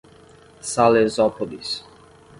[0.59, 1.85] Salesópolis